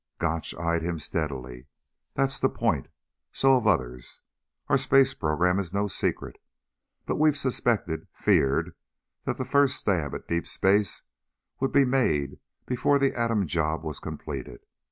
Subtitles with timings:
[0.17, 1.67] Gotch eyed him steadily.
[2.15, 2.87] "That's the point.
[3.31, 4.19] So have others.
[4.67, 6.39] Our space program is no secret.
[7.05, 8.73] But we've suspected feared
[9.25, 11.03] that the first stab at deep space
[11.59, 14.65] would be made before the atom job was completed.